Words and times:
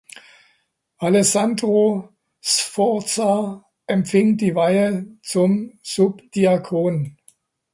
Alessandro 0.97 2.09
Sforza 2.43 3.63
empfing 3.85 4.35
die 4.35 4.55
Weihe 4.55 5.05
zum 5.21 5.77
Subdiakon. 5.83 7.17